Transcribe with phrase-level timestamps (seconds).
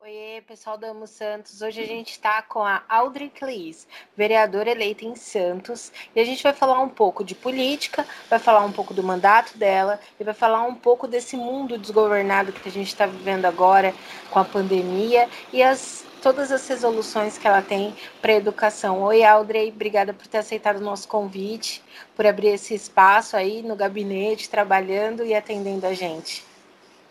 [0.00, 1.60] Oi, pessoal da Amo Santos.
[1.60, 6.40] Hoje a gente está com a Audrey Cleis, vereadora eleita em Santos, e a gente
[6.40, 10.32] vai falar um pouco de política, vai falar um pouco do mandato dela e vai
[10.32, 13.92] falar um pouco desse mundo desgovernado que a gente está vivendo agora
[14.30, 19.02] com a pandemia e as todas as resoluções que ela tem para educação.
[19.02, 21.82] Oi, Audrey, obrigada por ter aceitado o nosso convite,
[22.14, 26.44] por abrir esse espaço aí no gabinete, trabalhando e atendendo a gente.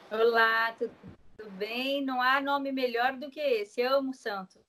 [0.10, 1.17] Olá, tudo
[1.50, 2.04] bem?
[2.04, 3.82] Não há nome melhor do que esse.
[3.82, 4.61] Eu amo Santos.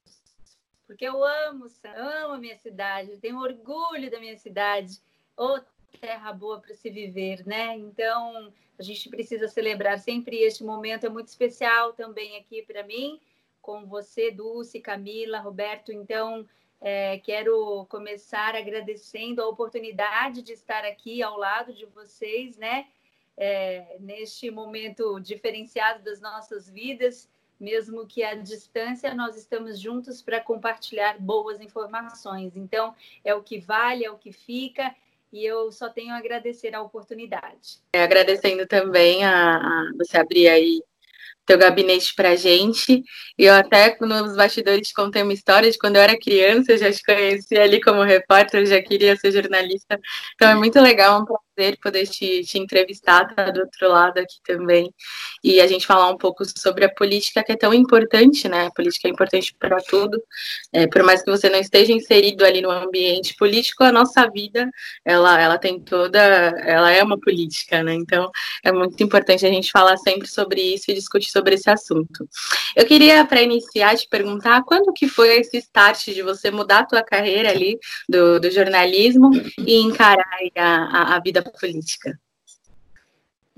[0.87, 4.99] Porque eu amo, amo a minha cidade, tenho orgulho da minha cidade.
[5.37, 5.61] Ô,
[6.01, 7.77] terra boa para se viver, né?
[7.77, 13.21] Então, a gente precisa celebrar sempre este momento, é muito especial também aqui para mim,
[13.61, 15.93] com você, Dulce, Camila, Roberto.
[15.93, 16.49] Então,
[16.81, 22.87] é, quero começar agradecendo a oportunidade de estar aqui ao lado de vocês, né?
[23.39, 27.29] É, neste momento diferenciado das nossas vidas,
[27.59, 32.57] mesmo que à distância, nós estamos juntos para compartilhar boas informações.
[32.57, 32.95] Então,
[33.25, 34.95] é o que vale, é o que fica,
[35.33, 37.79] e eu só tenho a agradecer a oportunidade.
[37.93, 40.83] É, agradecendo também a, a você abrir aí
[41.49, 43.03] teu gabinete para gente.
[43.37, 47.03] Eu até nos bastidores contei uma história de quando eu era criança, eu já te
[47.03, 49.99] conhecia ali como repórter, já queria ser jornalista.
[50.35, 51.25] Então é muito legal,
[51.59, 54.93] prazer poder te, te entrevistar, tá do outro lado aqui também.
[55.43, 58.67] E a gente falar um pouco sobre a política que é tão importante, né?
[58.67, 60.23] A política é importante para tudo.
[60.73, 64.71] É, por mais que você não esteja inserido ali no ambiente político, a nossa vida,
[65.05, 67.95] ela, ela tem toda, ela é uma política, né?
[67.95, 68.31] Então
[68.63, 72.29] é muito importante a gente falar sempre sobre isso e discutir sobre esse assunto.
[72.77, 76.87] Eu queria, para iniciar, te perguntar quando que foi esse start de você mudar a
[76.87, 77.79] tua carreira ali
[78.09, 80.25] do, do jornalismo e encarar
[80.57, 82.19] a, a vida política?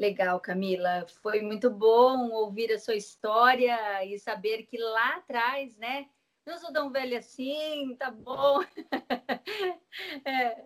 [0.01, 1.07] Legal, Camila.
[1.23, 6.09] Foi muito bom ouvir a sua história e saber que lá atrás, né?
[6.47, 8.61] Não sou tão velha assim, tá bom.
[10.25, 10.65] é,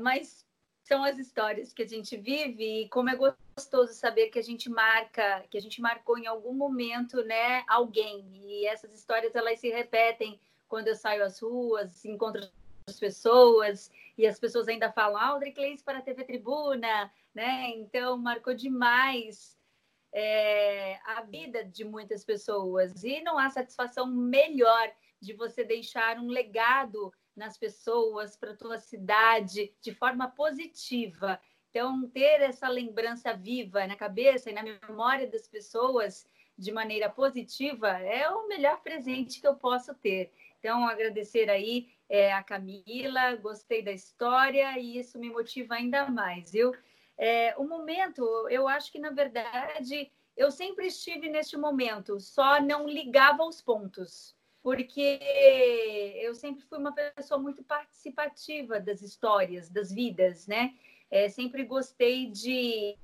[0.00, 0.46] mas
[0.84, 4.70] são as histórias que a gente vive e como é gostoso saber que a gente
[4.70, 8.30] marca, que a gente marcou em algum momento, né, alguém.
[8.32, 12.48] E essas histórias elas se repetem quando eu saio às ruas, encontro
[12.86, 17.70] as pessoas e as pessoas ainda falam Audrey Cleis para a TV Tribuna, né?
[17.70, 19.56] Então marcou demais
[20.12, 24.90] é, a vida de muitas pessoas e não há satisfação melhor
[25.20, 31.40] de você deixar um legado nas pessoas, para a tua cidade, de forma positiva.
[31.70, 36.26] Então, ter essa lembrança viva na cabeça e na memória das pessoas
[36.56, 40.32] de maneira positiva é o melhor presente que eu posso ter.
[40.58, 46.52] Então, agradecer aí é, a Camila, gostei da história e isso me motiva ainda mais,
[46.52, 46.72] viu?
[47.16, 52.88] É, o momento, eu acho que, na verdade, eu sempre estive neste momento, só não
[52.88, 55.18] ligava os pontos porque
[56.20, 60.74] eu sempre fui uma pessoa muito participativa das histórias, das vidas, né?
[61.10, 62.94] É, sempre gostei de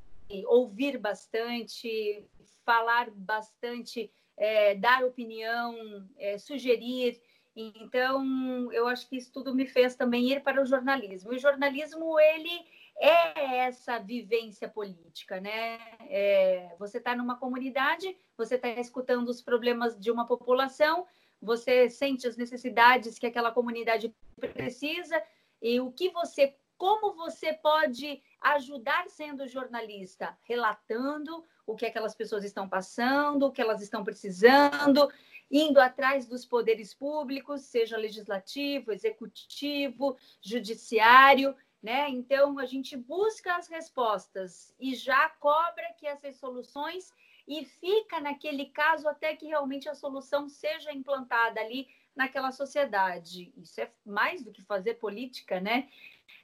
[0.47, 2.23] ouvir bastante,
[2.65, 5.75] falar bastante, é, dar opinião,
[6.19, 7.21] é, sugerir.
[7.57, 11.33] Então, eu acho que isso tudo me fez também ir para o jornalismo.
[11.33, 12.65] E o jornalismo, ele
[12.97, 15.79] é essa vivência política, né?
[16.09, 21.07] É, você está numa comunidade, você está escutando os problemas de uma população,
[21.41, 25.23] você sente as necessidades que aquela comunidade precisa
[25.61, 32.45] e o que você, como você pode ajudar sendo jornalista, relatando o que aquelas pessoas
[32.45, 35.11] estão passando, o que elas estão precisando,
[35.57, 42.11] indo atrás dos poderes públicos, seja legislativo, executivo, judiciário, né?
[42.11, 47.13] Então a gente busca as respostas e já cobra que essas soluções
[47.47, 51.87] e fica naquele caso até que realmente a solução seja implantada ali
[52.17, 53.53] naquela sociedade.
[53.57, 55.89] Isso é mais do que fazer política, né?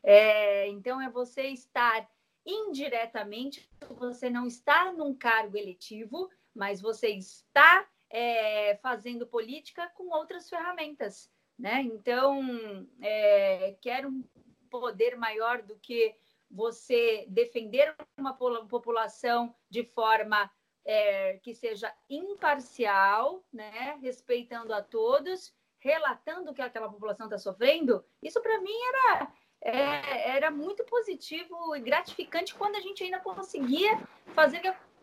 [0.04, 2.08] É, então, é você estar
[2.46, 10.48] indiretamente, você não está num cargo eletivo, mas você está é, fazendo política com outras
[10.48, 11.82] ferramentas, né?
[11.82, 12.42] Então,
[13.00, 14.24] é, quero um
[14.68, 16.14] poder maior do que
[16.50, 20.50] você defender uma população de forma
[20.84, 28.04] é, que seja imparcial, né, respeitando a todos, relatando o que aquela população está sofrendo,
[28.22, 33.98] isso para mim era, é, era muito positivo e gratificante quando a gente ainda conseguia
[34.34, 34.60] fazer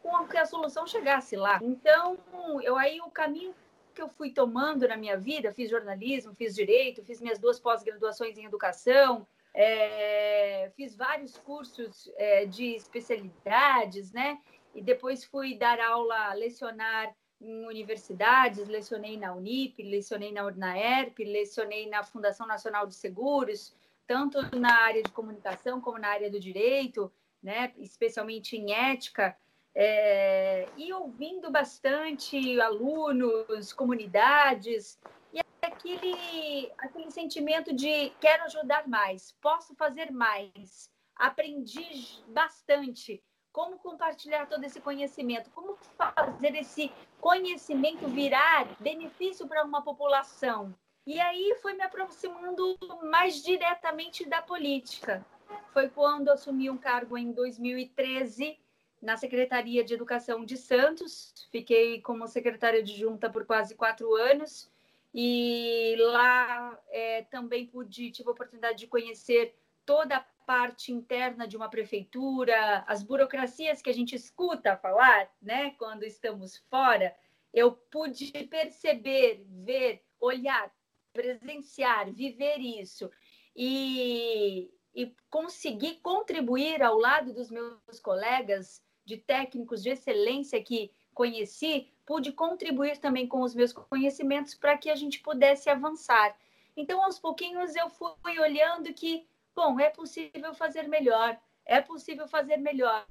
[0.10, 1.60] com que a solução chegasse lá.
[1.62, 2.18] Então,
[2.64, 3.54] eu aí o caminho
[3.94, 8.38] que eu fui tomando na minha vida, fiz jornalismo, fiz direito, fiz minhas duas pós-graduações
[8.38, 14.40] em educação, é, fiz vários cursos é, de especialidades, né?
[14.78, 17.12] e depois fui dar aula, lecionar
[17.42, 23.76] em universidades, lecionei na Unip, lecionei na UNAERP, lecionei na Fundação Nacional de Seguros,
[24.06, 27.12] tanto na área de comunicação como na área do direito,
[27.42, 29.36] né, especialmente em ética,
[29.76, 35.00] é, e ouvindo bastante alunos, comunidades,
[35.34, 43.24] e aquele, aquele sentimento de quero ajudar mais, posso fazer mais, aprendi bastante
[43.58, 50.76] como compartilhar todo esse conhecimento, como fazer esse conhecimento virar benefício para uma população.
[51.08, 52.78] E aí foi me aproximando
[53.10, 55.26] mais diretamente da política.
[55.74, 58.60] Foi quando assumi um cargo em 2013
[59.02, 61.48] na Secretaria de Educação de Santos.
[61.52, 64.70] Fiquei como secretária de junta por quase quatro anos.
[65.14, 69.56] E lá é, também pude, tive a oportunidade de conhecer
[69.86, 75.72] toda a parte interna de uma prefeitura, as burocracias que a gente escuta falar, né,
[75.72, 77.16] quando estamos fora,
[77.54, 80.72] eu pude perceber, ver, olhar,
[81.14, 83.10] presenciar, viver isso
[83.56, 91.92] e, e conseguir contribuir ao lado dos meus colegas, de técnicos de excelência que conheci,
[92.06, 96.38] pude contribuir também com os meus conhecimentos para que a gente pudesse avançar.
[96.76, 99.26] Então, aos pouquinhos, eu fui olhando que
[99.58, 103.04] Bom, é possível fazer melhor, é possível fazer melhor.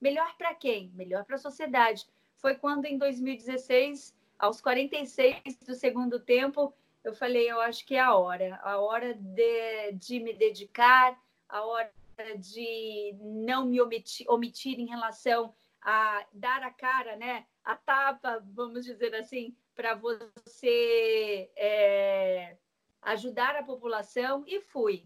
[0.00, 0.90] Melhor para quem?
[0.96, 2.08] Melhor para a sociedade.
[2.38, 8.00] Foi quando, em 2016, aos 46 do segundo tempo, eu falei: eu acho que é
[8.00, 11.16] a hora, a hora de, de me dedicar,
[11.48, 11.92] a hora
[12.38, 17.46] de não me omitir, omitir em relação a dar a cara, né?
[17.64, 22.56] A tapa, vamos dizer assim, para você é,
[23.02, 25.04] ajudar a população e fui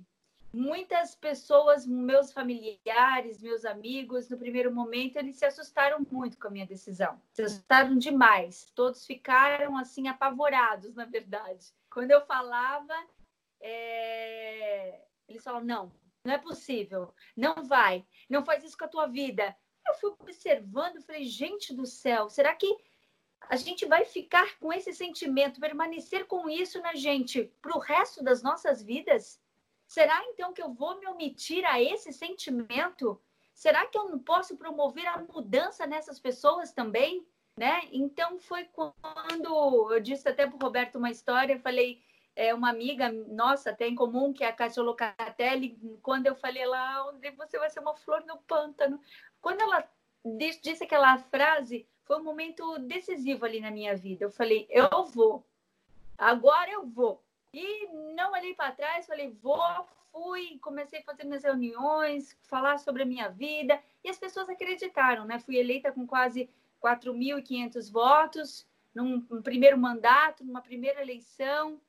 [0.56, 6.50] muitas pessoas, meus familiares, meus amigos, no primeiro momento, eles se assustaram muito com a
[6.50, 7.20] minha decisão.
[7.34, 8.70] Se assustaram demais.
[8.74, 11.74] Todos ficaram assim apavorados, na verdade.
[11.90, 12.94] Quando eu falava,
[13.60, 15.02] é...
[15.28, 15.92] eles falavam: não,
[16.26, 19.56] não é possível, não vai, não faz isso com a tua vida.
[19.86, 22.76] Eu fui observando, falei: gente do céu, será que
[23.48, 28.22] a gente vai ficar com esse sentimento, permanecer com isso na gente para o resto
[28.22, 29.40] das nossas vidas?
[29.86, 33.20] Será então que eu vou me omitir a esse sentimento?
[33.54, 37.24] Será que eu não posso promover a mudança nessas pessoas também?
[37.56, 37.88] Né?
[37.90, 42.02] Então foi quando eu disse até para o Roberto uma história, eu falei,
[42.36, 46.66] é, uma amiga nossa, até em comum, que é a Cátia Locatelli, quando eu falei
[46.66, 49.00] lá, onde você vai ser uma flor no pântano.
[49.40, 49.88] Quando ela
[50.62, 54.26] disse aquela frase, foi um momento decisivo ali na minha vida.
[54.26, 55.46] Eu falei, eu vou,
[56.18, 57.22] agora eu vou.
[57.54, 63.02] E não olhei para trás, falei, vou, fui, comecei a fazer minhas reuniões, falar sobre
[63.02, 65.38] a minha vida, e as pessoas acreditaram, né?
[65.38, 66.50] Fui eleita com quase
[66.82, 71.80] 4.500 votos, num primeiro mandato, numa primeira eleição.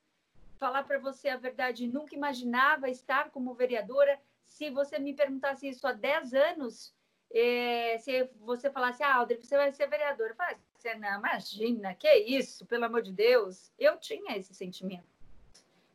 [0.58, 4.20] Falar para você a verdade, nunca imaginava estar como vereadora.
[4.46, 6.94] Se você me perguntasse isso há 10 anos,
[7.32, 10.30] é, se você falasse, ah, Audrey, você vai ser vereadora.
[10.30, 10.58] Eu falasse,
[10.98, 13.72] não, imagina, que isso, pelo amor de Deus.
[13.78, 15.18] Eu tinha esse sentimento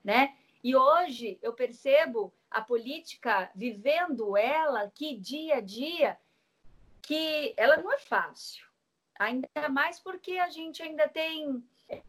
[0.04, 0.36] né?
[0.64, 6.18] E hoje eu percebo a política vivendo ela que dia a dia
[7.02, 8.66] que ela não é fácil,
[9.20, 11.64] ainda mais porque a gente ainda tem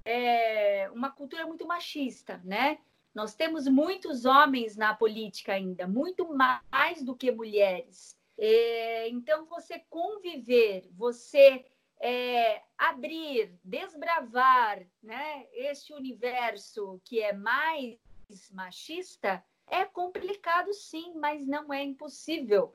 [0.05, 2.79] é, uma cultura muito machista, né?
[3.15, 8.17] Nós temos muitos homens na política ainda, muito mais do que mulheres.
[8.37, 11.65] É, então, você conviver, você
[12.01, 17.99] é, abrir, desbravar né, este universo que é mais
[18.53, 22.75] machista é complicado, sim, mas não é impossível.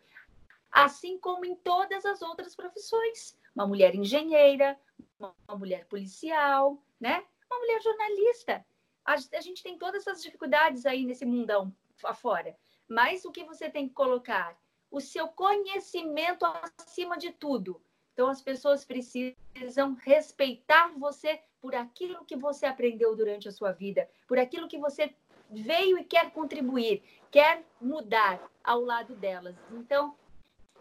[0.72, 3.38] Assim como em todas as outras profissões.
[3.54, 4.80] Uma mulher engenheira,
[5.20, 7.26] uma mulher policial, né?
[7.50, 8.66] uma mulher jornalista.
[9.06, 12.56] A, a gente tem todas essas dificuldades aí nesse mundão afora.
[12.88, 14.58] Mas o que você tem que colocar?
[14.92, 17.82] O seu conhecimento acima de tudo
[18.20, 24.10] então, as pessoas precisam respeitar você por aquilo que você aprendeu durante a sua vida,
[24.28, 25.16] por aquilo que você
[25.50, 27.02] veio e quer contribuir,
[27.32, 29.56] quer mudar ao lado delas.
[29.72, 30.18] Então,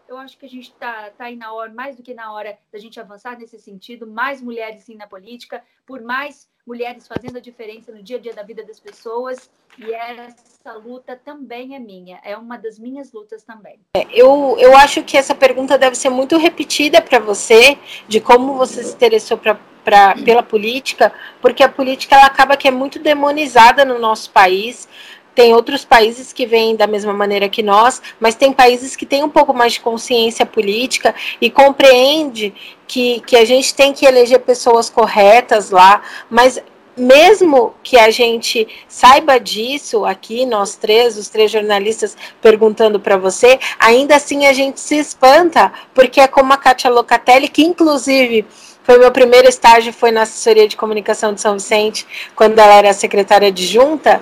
[0.09, 2.57] eu acho que a gente está tá aí na hora, mais do que na hora
[2.73, 7.41] da gente avançar nesse sentido, mais mulheres sim na política, por mais mulheres fazendo a
[7.41, 9.49] diferença no dia a dia da vida das pessoas.
[9.77, 13.79] E essa luta também é minha, é uma das minhas lutas também.
[13.95, 18.55] É, eu, eu acho que essa pergunta deve ser muito repetida para você, de como
[18.55, 22.99] você se interessou pra, pra, pela política, porque a política ela acaba que é muito
[22.99, 24.89] demonizada no nosso país.
[25.33, 29.23] Tem outros países que vêm da mesma maneira que nós, mas tem países que têm
[29.23, 32.53] um pouco mais de consciência política e compreende
[32.87, 36.61] que, que a gente tem que eleger pessoas corretas lá, mas
[36.99, 43.57] mesmo que a gente saiba disso aqui, nós três, os três jornalistas perguntando para você,
[43.79, 48.45] ainda assim a gente se espanta, porque é como a Kátia Locatelli, que inclusive
[48.89, 52.91] foi meu primeiro estágio, foi na assessoria de comunicação de São Vicente, quando ela era
[52.91, 54.19] secretária adjunta.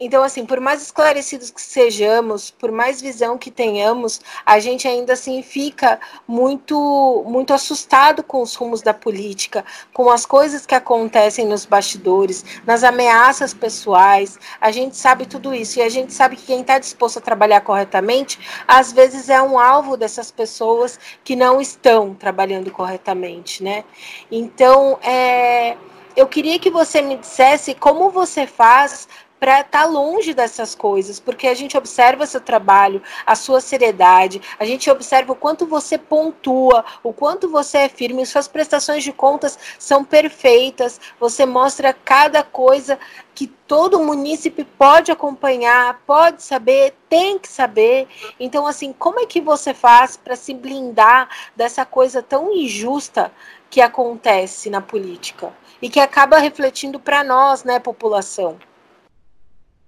[0.00, 5.12] Então, assim, por mais esclarecidos que sejamos, por mais visão que tenhamos, a gente ainda
[5.12, 11.46] assim fica muito, muito assustado com os rumos da política, com as coisas que acontecem
[11.46, 14.38] nos bastidores, nas ameaças pessoais.
[14.60, 17.60] A gente sabe tudo isso e a gente sabe que quem está disposto a trabalhar
[17.60, 23.84] corretamente, às vezes é um alvo dessas pessoas que não estão trabalhando corretamente, né?
[24.30, 25.76] Então, é,
[26.16, 29.08] eu queria que você me dissesse como você faz
[29.40, 34.42] para estar tá longe dessas coisas, porque a gente observa seu trabalho, a sua seriedade,
[34.58, 39.12] a gente observa o quanto você pontua, o quanto você é firme, suas prestações de
[39.12, 42.98] contas são perfeitas, você mostra cada coisa
[43.34, 48.06] que todo munícipe pode acompanhar, pode saber, tem que saber.
[48.38, 53.32] Então, assim, como é que você faz para se blindar dessa coisa tão injusta
[53.70, 58.58] que acontece na política e que acaba refletindo para nós, né, população?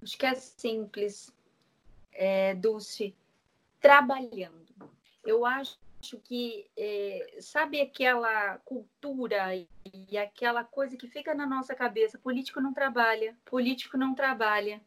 [0.00, 1.32] Acho que é simples,
[2.12, 3.14] é, Dulce,
[3.80, 4.62] trabalhando.
[5.24, 5.76] Eu acho
[6.24, 12.72] que, é, sabe aquela cultura e aquela coisa que fica na nossa cabeça: político não
[12.72, 14.80] trabalha, político não trabalha.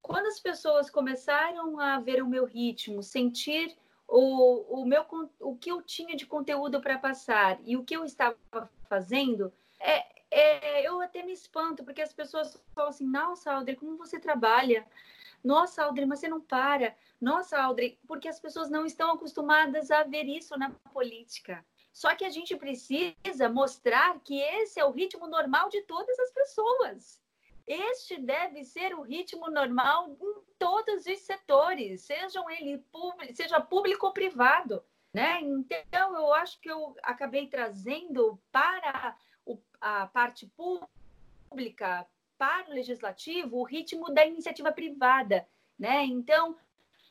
[0.00, 3.76] Quando as pessoas começaram a ver o meu ritmo, sentir
[4.08, 5.04] o, o, meu,
[5.38, 8.38] o que eu tinha de conteúdo para passar e o que eu estava
[8.88, 13.98] fazendo, é, é, eu até me espanto, porque as pessoas falam assim: nossa, Audrey, como
[13.98, 14.86] você trabalha?
[15.44, 16.96] Nossa, Audrey, mas você não para.
[17.20, 21.64] Nossa, Audrey, porque as pessoas não estão acostumadas a ver isso na política.
[21.92, 26.30] Só que a gente precisa mostrar que esse é o ritmo normal de todas as
[26.32, 27.20] pessoas.
[27.66, 30.14] Este deve ser o ritmo normal em
[30.58, 34.82] todos os setores, sejam ele público, seja público ou privado.
[35.12, 35.40] Né?
[35.40, 39.16] Então, eu acho que eu acabei trazendo para
[39.80, 45.48] a parte pública para o legislativo o ritmo da iniciativa privada,
[45.78, 46.04] né?
[46.04, 46.56] Então,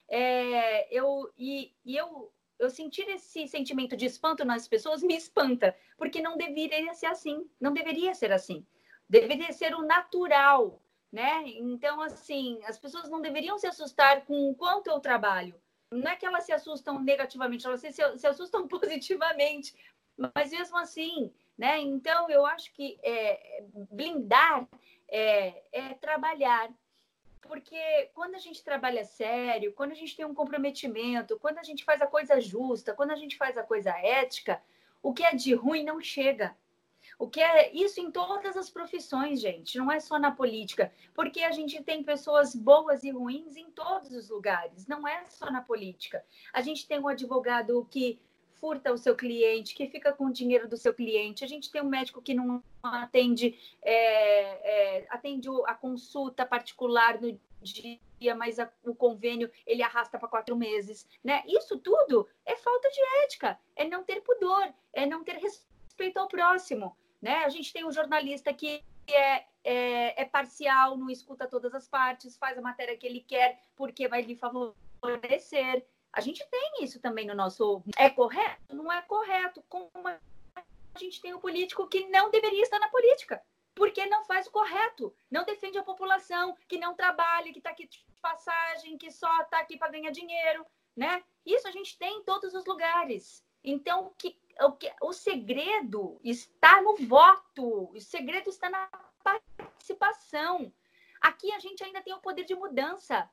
[0.07, 5.75] é, eu e, e eu eu sentir esse sentimento de espanto nas pessoas me espanta,
[5.95, 8.65] porque não deveria ser assim, não deveria ser assim.
[9.07, 10.81] Deveria ser o natural,
[11.17, 11.41] né?
[11.47, 15.55] Então, assim, as pessoas não deveriam se assustar com o quanto eu trabalho.
[15.91, 19.73] Não é que elas se assustam negativamente, elas se, se assustam positivamente.
[20.35, 21.79] Mas mesmo assim, né?
[21.79, 24.67] Então, eu acho que é, blindar
[25.07, 26.69] é, é trabalhar.
[27.41, 31.83] Porque quando a gente trabalha sério, quando a gente tem um comprometimento, quando a gente
[31.83, 34.61] faz a coisa justa, quando a gente faz a coisa ética,
[35.01, 36.55] o que é de ruim não chega.
[37.19, 41.41] O que é isso em todas as profissões, gente, não é só na política, porque
[41.41, 45.61] a gente tem pessoas boas e ruins em todos os lugares, não é só na
[45.61, 46.23] política.
[46.53, 48.19] A gente tem um advogado que
[48.59, 51.43] furta o seu cliente, que fica com o dinheiro do seu cliente.
[51.43, 57.39] A gente tem um médico que não atende, é, é, atende a consulta particular no
[57.61, 61.43] dia, mas a, o convênio ele arrasta para quatro meses, né?
[61.47, 66.27] Isso tudo é falta de ética, é não ter pudor, é não ter respeito ao
[66.27, 66.95] próximo,
[67.27, 67.43] né?
[67.43, 72.37] A gente tem um jornalista que é, é, é parcial, não escuta todas as partes,
[72.37, 75.85] faz a matéria que ele quer porque vai lhe favorecer.
[76.13, 77.83] A gente tem isso também no nosso.
[77.97, 78.73] É correto?
[78.73, 79.61] Não é correto.
[79.67, 80.17] Como a
[80.97, 83.43] gente tem o um político que não deveria estar na política,
[83.75, 87.87] porque não faz o correto, não defende a população, que não trabalha, que está aqui
[87.87, 90.65] de passagem, que só está aqui para ganhar dinheiro,
[90.95, 91.21] né?
[91.45, 93.43] Isso a gente tem em todos os lugares.
[93.61, 98.87] Então, que, o, que, o segredo está no voto, o segredo está na
[99.23, 100.71] participação.
[101.21, 103.29] Aqui a gente ainda tem o poder de mudança.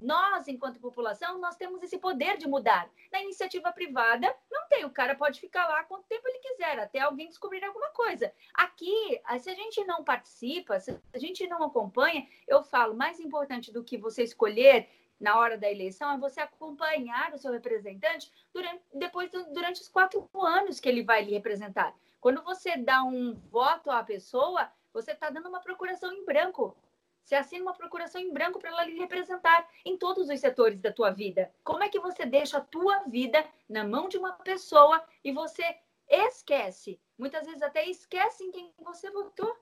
[0.00, 2.90] Nós, enquanto população, nós temos esse poder de mudar.
[3.12, 4.84] Na iniciativa privada, não tem.
[4.84, 8.32] O cara pode ficar lá quanto tempo ele quiser, até alguém descobrir alguma coisa.
[8.52, 13.72] Aqui, se a gente não participa, se a gente não acompanha, eu falo, mais importante
[13.72, 14.88] do que você escolher
[15.22, 20.28] na hora da eleição é você acompanhar o seu representante durante, depois durante os quatro
[20.34, 21.94] anos que ele vai lhe representar.
[22.20, 26.76] Quando você dá um voto à pessoa, você está dando uma procuração em branco.
[27.22, 30.92] Você assina uma procuração em branco para ela lhe representar em todos os setores da
[30.92, 31.54] tua vida.
[31.62, 35.64] Como é que você deixa a tua vida na mão de uma pessoa e você
[36.08, 39.56] esquece, muitas vezes até esquece em quem você votou?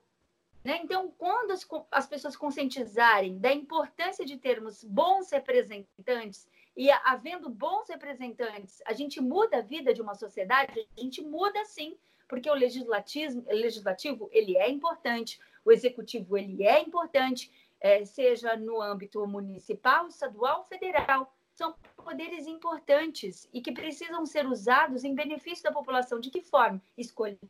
[0.63, 0.79] Né?
[0.83, 7.89] Então, quando as, as pessoas conscientizarem da importância de termos bons representantes, e havendo bons
[7.89, 12.53] representantes, a gente muda a vida de uma sociedade, a gente muda sim, porque o
[12.53, 20.07] legislativo, legislativo ele é importante, o executivo ele é importante, é, seja no âmbito municipal,
[20.07, 21.33] estadual, federal.
[21.53, 26.19] São poderes importantes e que precisam ser usados em benefício da população.
[26.19, 26.81] De que forma?
[26.97, 27.49] Escolhendo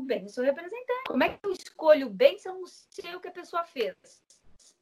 [0.00, 1.04] bem o seu representante.
[1.06, 3.96] Como é que eu escolho bem se eu não sei o que a pessoa fez?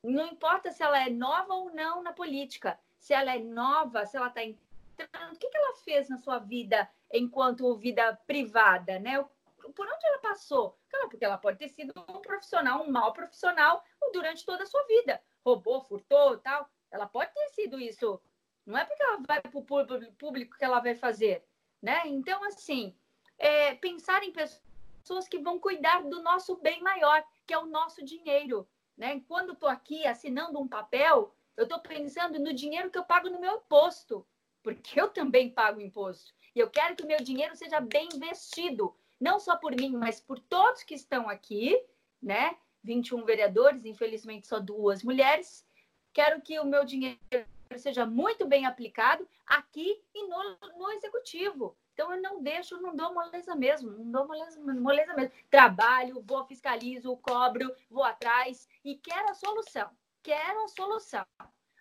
[0.03, 4.17] Não importa se ela é nova ou não na política, se ela é nova, se
[4.17, 9.23] ela está entrando, o que, que ela fez na sua vida enquanto vida privada, né?
[9.75, 10.79] Por onde ela passou?
[11.09, 15.23] Porque ela pode ter sido um profissional, um mau profissional durante toda a sua vida.
[15.45, 16.69] Roubou, furtou tal.
[16.91, 18.21] Ela pode ter sido isso.
[18.67, 19.65] Não é porque ela vai para o
[20.13, 21.45] público que ela vai fazer.
[21.83, 22.03] Né?
[22.07, 22.95] Então, assim,
[23.41, 28.05] é, pensar em pessoas que vão cuidar do nosso bem maior, que é o nosso
[28.05, 28.69] dinheiro.
[28.97, 29.21] Né?
[29.27, 33.41] Quando estou aqui assinando um papel, eu estou pensando no dinheiro que eu pago no
[33.41, 34.27] meu imposto,
[34.63, 36.33] porque eu também pago imposto.
[36.55, 40.21] E eu quero que o meu dinheiro seja bem investido, não só por mim, mas
[40.21, 41.83] por todos que estão aqui,
[42.23, 42.57] né?
[42.83, 45.67] 21 vereadores, infelizmente só duas mulheres.
[46.13, 47.19] Quero que o meu dinheiro
[47.77, 51.77] seja muito bem aplicado aqui e no, no executivo.
[52.01, 55.35] Então eu não deixo, não dou moleza mesmo, não dou moleza, moleza mesmo.
[55.51, 59.91] Trabalho, vou fiscalizo, cobro, vou atrás e quero a solução.
[60.23, 61.27] Quero a solução.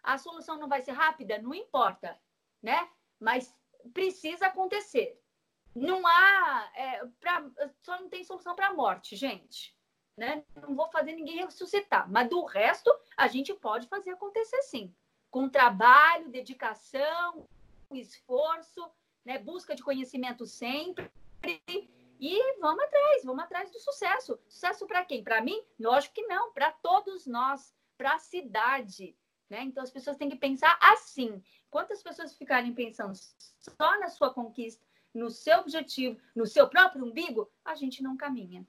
[0.03, 2.19] A solução não vai ser rápida, não importa,
[2.61, 2.89] né?
[3.17, 3.55] Mas
[3.93, 5.17] precisa acontecer.
[5.73, 7.49] Não há, é, pra,
[7.81, 9.73] só não tem solução para a morte, gente
[10.17, 10.43] né?
[10.53, 14.93] Não vou fazer ninguém ressuscitar, mas do resto a gente pode fazer acontecer sim,
[15.31, 17.47] com trabalho, dedicação,
[17.89, 18.91] esforço,
[19.25, 19.37] né?
[19.37, 21.09] Busca de conhecimento sempre
[22.19, 24.37] e vamos atrás, vamos atrás do sucesso.
[24.47, 25.23] Sucesso para quem?
[25.23, 25.61] Para mim?
[25.79, 29.15] Lógico que não, para todos nós, para a cidade.
[29.49, 29.63] Né?
[29.63, 31.41] Então as pessoas têm que pensar assim.
[31.71, 34.83] Quantas pessoas ficarem pensando só na sua conquista,
[35.13, 38.65] no seu objetivo, no seu próprio umbigo, a gente não caminha.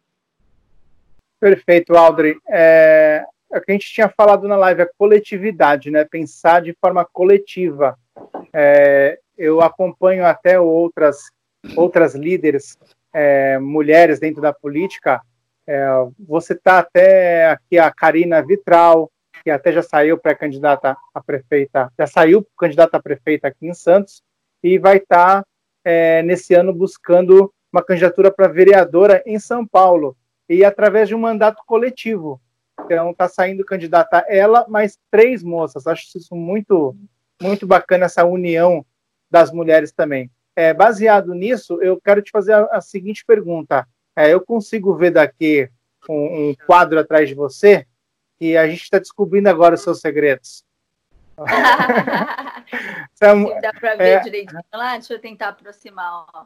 [1.39, 2.39] Perfeito, Aldri.
[2.47, 6.05] É, é o que a gente tinha falado na live, a coletividade, né?
[6.05, 7.99] Pensar de forma coletiva.
[8.53, 11.31] É, eu acompanho até outras
[11.75, 12.77] outras líderes
[13.13, 15.21] é, mulheres dentro da política.
[15.67, 19.11] É, você tá até aqui a Karina Vitral,
[19.43, 24.23] que até já saiu pré-candidata a prefeita, já saiu candidata a prefeita aqui em Santos
[24.63, 25.47] e vai estar tá,
[25.85, 30.17] é, nesse ano buscando uma candidatura para vereadora em São Paulo
[30.49, 32.41] e através de um mandato coletivo.
[32.85, 35.87] Então está saindo candidata ela, mais três moças.
[35.87, 36.97] Acho isso muito,
[37.41, 38.85] muito bacana essa união
[39.31, 40.31] das mulheres também.
[40.57, 43.87] É, baseado nisso, eu quero te fazer a, a seguinte pergunta.
[44.17, 45.71] É, eu consigo ver daqui
[46.09, 47.87] um, um, quadro atrás de você
[48.41, 50.65] e a gente está descobrindo agora os seus segredos.
[53.21, 54.93] é, Dá para ver é, direitinho lá?
[54.93, 56.27] Deixa eu tentar aproximar.
[56.35, 56.45] Ó.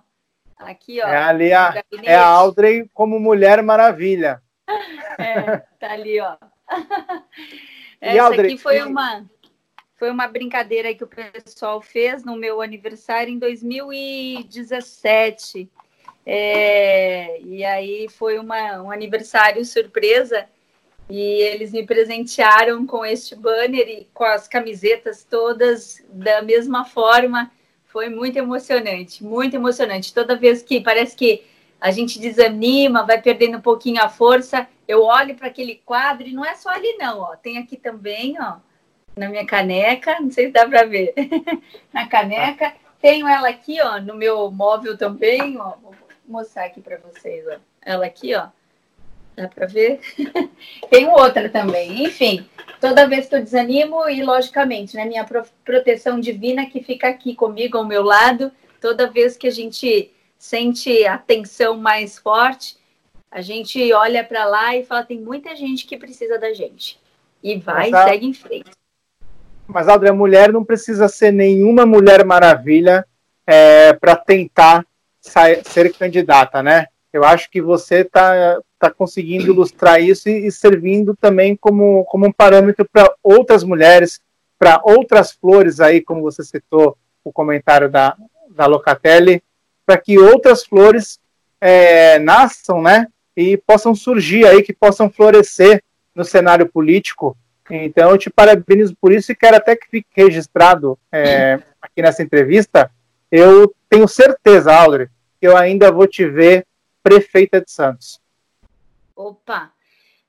[0.59, 1.09] Aqui, ó.
[1.09, 4.43] É ali a, é a Audrey como Mulher Maravilha.
[5.17, 6.37] É, tá ali, ó.
[8.01, 9.25] Essa Audrey, aqui foi uma,
[10.05, 15.67] foi uma brincadeira que o pessoal fez no meu aniversário em 2017.
[16.27, 20.45] É, e aí foi uma, um aniversário surpresa
[21.09, 27.51] e eles me presentearam com este banner e com as camisetas todas da mesma forma
[27.87, 30.13] foi muito emocionante, muito emocionante.
[30.13, 31.47] Toda vez que parece que
[31.81, 36.35] a gente desanima, vai perdendo um pouquinho a força, eu olho para aquele quadro e
[36.35, 37.37] não é só ali não, ó.
[37.37, 38.59] Tem aqui também, ó,
[39.17, 41.15] na minha caneca, não sei se dá para ver.
[41.93, 45.75] na caneca, tenho ela aqui, ó, no meu móvel também, ó.
[45.83, 45.95] Vou
[46.27, 47.57] mostrar aqui para vocês, ó.
[47.83, 48.49] Ela aqui, ó.
[49.37, 50.01] Dá para ver?
[50.89, 52.05] Tem outra também.
[52.05, 52.49] Enfim,
[52.81, 55.27] toda vez que eu desanimo, e logicamente, né, minha
[55.65, 61.05] proteção divina que fica aqui comigo, ao meu lado, toda vez que a gente sente
[61.07, 62.77] a tensão mais forte,
[63.31, 67.01] a gente olha para lá e fala: tem muita gente que precisa da gente.
[67.43, 68.71] E vai e segue em frente.
[69.67, 73.07] Mas, Aldre, a mulher não precisa ser nenhuma mulher maravilha
[73.47, 74.87] é, para tentar
[75.21, 76.87] ser candidata, né?
[77.13, 82.27] Eu acho que você está tá conseguindo ilustrar isso e, e, servindo também como, como
[82.27, 84.21] um parâmetro para outras mulheres,
[84.59, 88.17] para outras flores aí, como você citou o comentário da,
[88.51, 89.43] da Locatelli,
[89.87, 91.19] para que outras flores
[91.61, 93.07] é, nasçam, né?
[93.37, 95.83] E possam surgir aí, que possam florescer
[96.15, 97.37] no cenário político.
[97.71, 102.23] Então, eu te parabenizo por isso e quero até que fique registrado é, aqui nessa
[102.23, 102.91] entrevista.
[103.31, 105.09] Eu tenho certeza, Audrey,
[105.41, 106.67] que eu ainda vou te ver
[107.03, 108.21] prefeita de Santos.
[109.17, 109.73] Opa!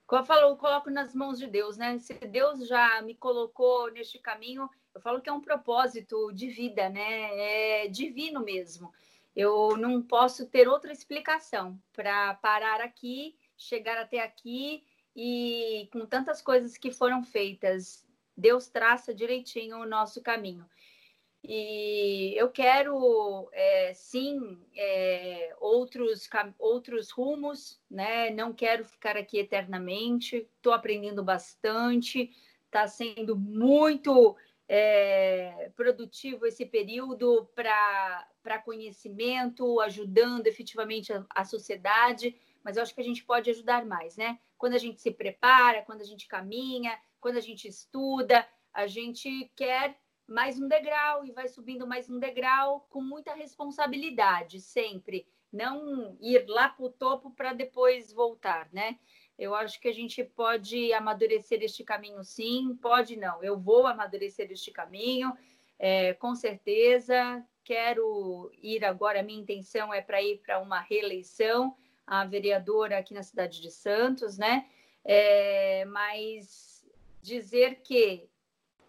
[0.07, 1.97] como eu falo, eu coloco nas mãos de Deus, né?
[1.97, 6.89] Se Deus já me colocou neste caminho, eu falo que é um propósito de vida,
[6.89, 7.83] né?
[7.83, 8.93] É divino mesmo.
[9.35, 14.83] Eu não posso ter outra explicação para parar aqui, chegar até aqui
[15.15, 20.65] e com tantas coisas que foram feitas, Deus traça direitinho o nosso caminho.
[21.47, 28.31] E eu quero, é, sim, é, outros, outros rumos, né?
[28.31, 30.49] Não quero ficar aqui eternamente.
[30.57, 32.31] Estou aprendendo bastante,
[32.65, 34.35] está sendo muito
[34.67, 42.35] é, produtivo esse período para conhecimento, ajudando efetivamente a, a sociedade.
[42.65, 44.39] Mas eu acho que a gente pode ajudar mais, né?
[44.57, 49.51] Quando a gente se prepara, quando a gente caminha, quando a gente estuda, a gente
[49.55, 49.95] quer
[50.27, 55.27] mais um degrau e vai subindo mais um degrau com muita responsabilidade, sempre.
[55.53, 58.97] Não ir lá para o topo para depois voltar, né?
[59.37, 63.43] Eu acho que a gente pode amadurecer este caminho, sim, pode não.
[63.43, 65.31] Eu vou amadurecer este caminho,
[65.77, 67.45] é, com certeza.
[67.63, 73.23] Quero ir agora, minha intenção é para ir para uma reeleição, a vereadora aqui na
[73.23, 74.67] cidade de Santos, né?
[75.03, 76.85] É, mas
[77.21, 78.29] dizer que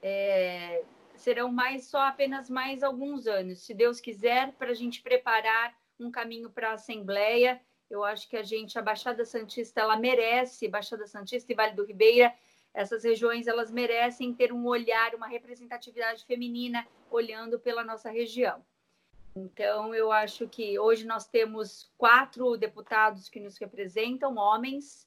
[0.02, 5.74] é, serão mais só apenas mais alguns anos, se Deus quiser, para a gente preparar
[5.98, 7.61] um caminho para a Assembleia.
[7.88, 11.85] Eu acho que a gente, a Baixada Santista, ela merece, Baixada Santista e Vale do
[11.85, 12.35] Ribeira,
[12.74, 18.62] essas regiões, elas merecem ter um olhar, uma representatividade feminina olhando pela nossa região.
[19.38, 25.07] Então, eu acho que hoje nós temos quatro deputados que nos representam, homens,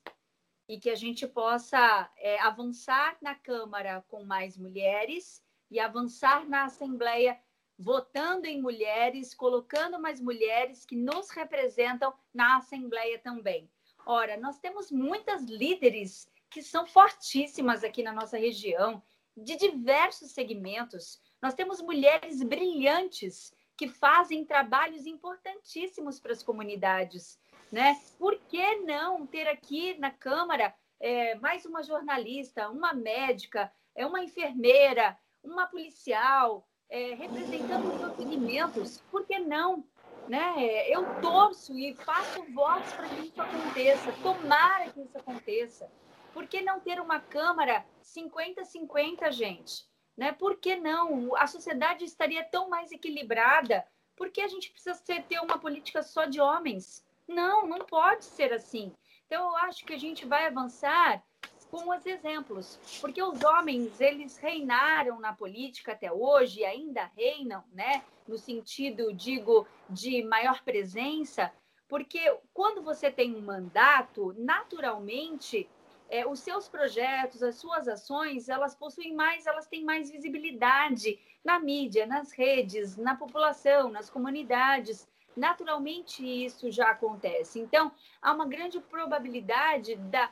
[0.67, 6.65] e que a gente possa é, avançar na Câmara com mais mulheres e avançar na
[6.65, 7.39] Assembleia,
[7.75, 13.67] votando em mulheres, colocando mais mulheres que nos representam na Assembleia também.
[14.05, 19.01] Ora, nós temos muitas líderes que são fortíssimas aqui na nossa região,
[19.35, 21.19] de diversos segmentos.
[21.41, 27.39] Nós temos mulheres brilhantes que fazem trabalhos importantíssimos para as comunidades.
[27.71, 27.97] Né?
[28.17, 34.21] Por que não ter aqui na Câmara é, mais uma jornalista, uma médica, é uma
[34.21, 39.85] enfermeira, uma policial, é, representando os seus segmentos, por que não?
[40.27, 40.85] Né?
[40.89, 45.89] Eu torço e faço votos para que isso aconteça, tomara que isso aconteça.
[46.33, 49.88] Por que não ter uma Câmara 50-50, gente?
[50.19, 50.33] Né?
[50.33, 51.33] Por que não?
[51.37, 53.87] A sociedade estaria tão mais equilibrada.
[54.17, 57.05] Por que a gente precisa ter uma política só de homens?
[57.25, 58.91] Não, não pode ser assim.
[59.25, 61.23] Então, eu acho que a gente vai avançar
[61.71, 67.63] com os exemplos, porque os homens eles reinaram na política até hoje e ainda reinam,
[67.71, 68.03] né?
[68.27, 71.49] No sentido, digo, de maior presença,
[71.87, 72.19] porque
[72.53, 75.69] quando você tem um mandato, naturalmente
[76.09, 81.59] é, os seus projetos, as suas ações, elas possuem mais, elas têm mais visibilidade na
[81.59, 85.07] mídia, nas redes, na população, nas comunidades.
[85.37, 87.59] Naturalmente isso já acontece.
[87.59, 87.91] Então,
[88.21, 90.31] há uma grande probabilidade da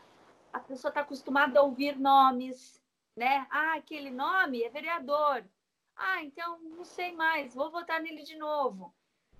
[0.51, 2.81] a pessoa está acostumada a ouvir nomes,
[3.15, 3.45] né?
[3.51, 5.43] Ah, aquele nome é vereador.
[5.95, 8.93] Ah, então não sei mais, vou votar nele de novo.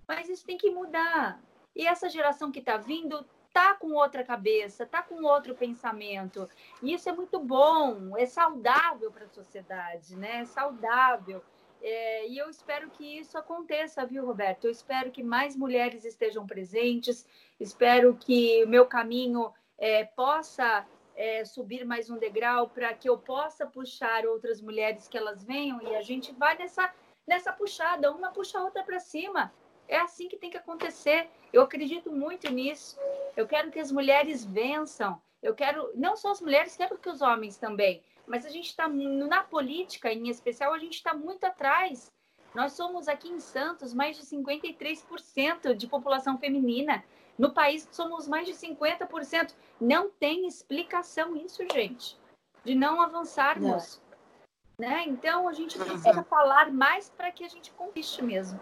[0.08, 1.41] Mas isso tem que mudar.
[1.76, 3.26] E essa geração que está vindo
[3.58, 6.48] tá com outra cabeça, tá com outro pensamento.
[6.80, 10.41] E isso é muito bom, é saudável para a sociedade, né?
[10.41, 11.43] É saudável.
[11.82, 14.65] É, e eu espero que isso aconteça, viu, Roberto?
[14.65, 17.26] Eu espero que mais mulheres estejam presentes,
[17.60, 23.17] espero que o meu caminho é, possa é, subir mais um degrau para que eu
[23.17, 26.93] possa puxar outras mulheres que elas venham e a gente vai nessa,
[27.26, 29.52] nessa puxada, uma puxa a outra para cima.
[29.88, 31.30] É assim que tem que acontecer.
[31.52, 32.97] Eu acredito muito nisso.
[33.36, 35.21] Eu quero que as mulheres vençam.
[35.41, 38.02] Eu quero, não só as mulheres, quero que os homens também.
[38.26, 42.12] Mas a gente está na política, em especial, a gente está muito atrás.
[42.54, 47.04] Nós somos aqui em Santos mais de 53% de população feminina.
[47.38, 49.54] No país somos mais de 50%.
[49.80, 52.17] Não tem explicação isso, gente,
[52.65, 54.02] de não avançarmos.
[54.78, 54.89] Não.
[54.89, 55.06] Né?
[55.08, 56.23] Então a gente precisa uhum.
[56.23, 58.60] falar mais para que a gente conquiste mesmo.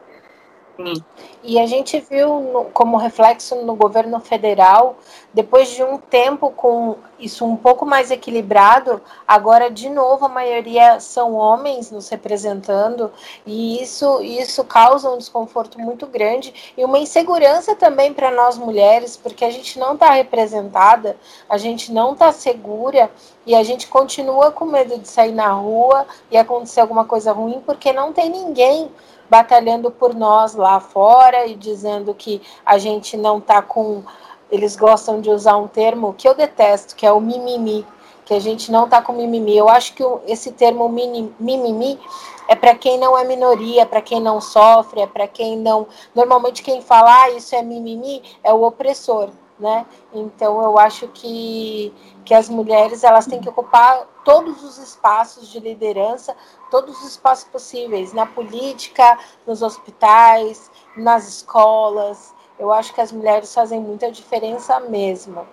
[1.43, 4.97] E a gente viu no, como reflexo no governo federal,
[5.33, 10.99] depois de um tempo com isso um pouco mais equilibrado, agora de novo a maioria
[10.99, 13.11] são homens nos representando,
[13.45, 19.15] e isso, isso causa um desconforto muito grande e uma insegurança também para nós mulheres,
[19.15, 21.15] porque a gente não está representada,
[21.47, 23.09] a gente não está segura
[23.45, 27.61] e a gente continua com medo de sair na rua e acontecer alguma coisa ruim,
[27.65, 28.91] porque não tem ninguém
[29.29, 34.03] batalhando por nós lá fora e dizendo que a gente não está com
[34.51, 37.85] eles gostam de usar um termo que eu detesto, que é o mimimi,
[38.25, 39.57] que a gente não está com mimimi.
[39.57, 41.99] Eu acho que esse termo mimimi
[42.47, 45.87] é para quem não é minoria, para quem não sofre, é para quem não.
[46.13, 49.85] Normalmente quem fala ah, isso é mimimi é o opressor, né?
[50.13, 55.59] Então eu acho que, que as mulheres elas têm que ocupar todos os espaços de
[55.59, 56.35] liderança,
[56.75, 62.35] todos os espaços possíveis, na política, nos hospitais, nas escolas.
[62.59, 65.47] Eu acho que as mulheres fazem muita diferença mesmo.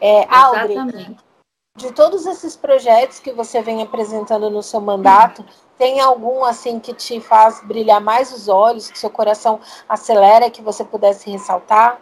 [0.00, 1.16] É, Audrey,
[1.76, 5.44] de todos esses projetos que você vem apresentando no seu mandato,
[5.76, 10.62] tem algum assim que te faz brilhar mais os olhos, que seu coração acelera, que
[10.62, 12.00] você pudesse ressaltar?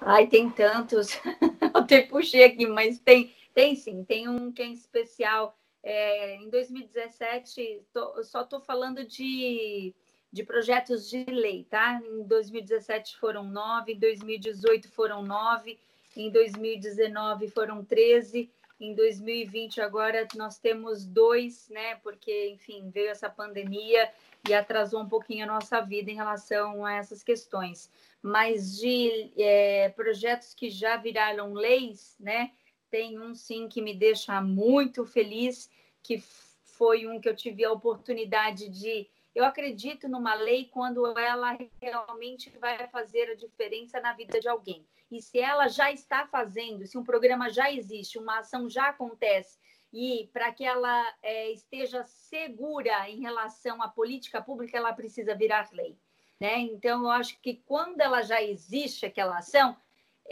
[0.00, 1.20] Ai, tem tantos.
[1.60, 4.02] Eu até puxei aqui, mas tem, tem sim.
[4.02, 5.54] Tem um que é especial.
[5.82, 9.94] É, em 2017, tô, só estou falando de,
[10.32, 12.00] de projetos de lei, tá?
[12.04, 15.78] Em 2017 foram nove, em 2018 foram nove,
[16.16, 18.50] em 2019 foram 13
[18.82, 21.94] em 2020 agora nós temos dois, né?
[22.02, 24.10] Porque, enfim, veio essa pandemia
[24.48, 27.88] e atrasou um pouquinho a nossa vida em relação a essas questões.
[28.20, 32.50] Mas de é, projetos que já viraram leis, né?
[32.92, 35.70] Tem um sim que me deixa muito feliz,
[36.02, 41.56] que foi um que eu tive a oportunidade de eu acredito numa lei quando ela
[41.80, 44.86] realmente vai fazer a diferença na vida de alguém.
[45.10, 49.58] E se ela já está fazendo, se um programa já existe, uma ação já acontece,
[49.90, 55.70] e para que ela é, esteja segura em relação à política pública, ela precisa virar
[55.72, 55.96] lei.
[56.38, 56.58] Né?
[56.58, 59.74] Então, eu acho que quando ela já existe, aquela ação,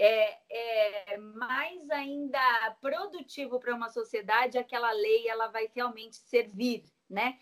[0.02, 0.38] é,
[1.12, 2.40] é mais ainda
[2.80, 7.38] produtivo para uma sociedade, aquela lei ela vai realmente servir, né?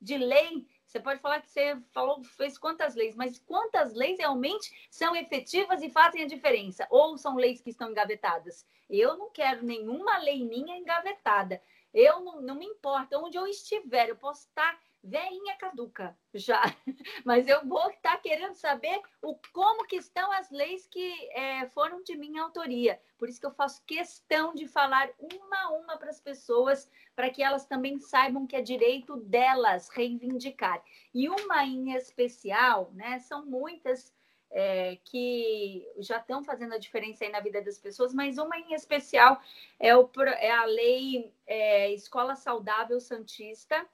[0.00, 4.70] de lei, você pode falar que você falou, fez quantas leis, mas quantas leis realmente
[4.90, 6.86] são efetivas e fazem a diferença?
[6.90, 8.64] Ou são leis que estão engavetadas?
[8.88, 11.60] Eu não quero nenhuma lei minha engavetada.
[11.92, 16.62] Eu não, não me importa onde eu estiver, eu posso estar veinha caduca já,
[17.24, 22.02] mas eu vou estar querendo saber o, como que estão as leis que é, foram
[22.02, 23.00] de minha autoria.
[23.18, 27.30] Por isso que eu faço questão de falar uma a uma para as pessoas, para
[27.30, 30.82] que elas também saibam que é direito delas reivindicar.
[31.14, 34.14] E uma em especial, né, são muitas
[34.50, 38.74] é, que já estão fazendo a diferença aí na vida das pessoas, mas uma em
[38.74, 39.40] especial
[39.78, 43.86] é, o, é a lei é, Escola Saudável Santista,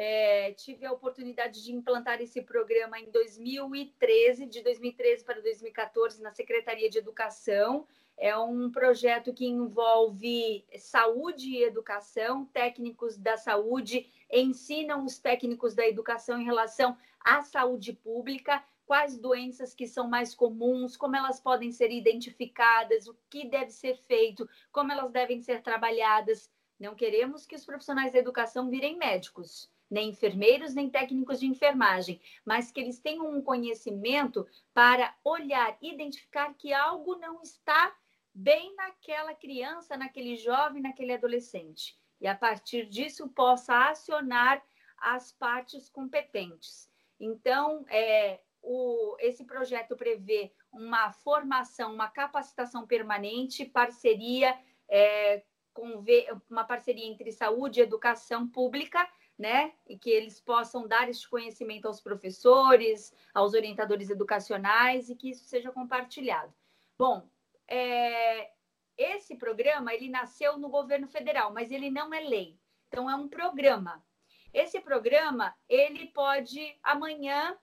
[0.00, 6.30] é, tive a oportunidade de implantar esse programa em 2013, de 2013 para 2014, na
[6.30, 7.84] Secretaria de Educação.
[8.16, 12.44] É um projeto que envolve saúde e educação.
[12.44, 19.74] Técnicos da saúde ensinam os técnicos da educação em relação à saúde pública, quais doenças
[19.74, 24.92] que são mais comuns, como elas podem ser identificadas, o que deve ser feito, como
[24.92, 26.48] elas devem ser trabalhadas.
[26.78, 32.20] Não queremos que os profissionais da educação virem médicos nem enfermeiros, nem técnicos de enfermagem,
[32.44, 37.94] mas que eles tenham um conhecimento para olhar, identificar que algo não está
[38.34, 41.98] bem naquela criança, naquele jovem, naquele adolescente.
[42.20, 44.62] E a partir disso possa acionar
[44.98, 46.90] as partes competentes.
[47.18, 54.56] Então, é, o, esse projeto prevê uma formação, uma capacitação permanente, parceria
[54.88, 56.04] é, com
[56.50, 59.72] uma parceria entre saúde e educação pública né?
[59.86, 65.44] E que eles possam dar este conhecimento aos professores, aos orientadores educacionais e que isso
[65.44, 66.52] seja compartilhado.
[66.98, 67.28] Bom,
[67.68, 68.50] é,
[68.96, 72.58] esse programa ele nasceu no governo federal, mas ele não é lei.
[72.88, 74.04] Então é um programa.
[74.52, 77.56] Esse programa ele pode amanhã,